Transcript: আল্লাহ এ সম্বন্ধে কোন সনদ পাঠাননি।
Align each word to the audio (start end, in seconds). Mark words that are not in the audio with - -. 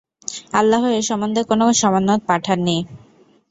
আল্লাহ 0.53 0.81
এ 0.91 0.99
সম্বন্ধে 1.01 1.41
কোন 1.43 1.61
সনদ 1.81 2.19
পাঠাননি। 2.27 2.77